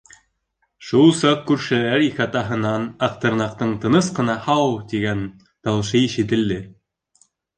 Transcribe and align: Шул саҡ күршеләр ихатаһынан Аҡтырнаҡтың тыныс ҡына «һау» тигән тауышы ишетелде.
Шул 0.85 1.11
саҡ 1.17 1.41
күршеләр 1.49 2.03
ихатаһынан 2.05 2.87
Аҡтырнаҡтың 3.09 3.75
тыныс 3.85 4.09
ҡына 4.21 4.37
«һау» 4.49 4.73
тигән 4.93 5.21
тауышы 5.67 6.05
ишетелде. 6.09 6.61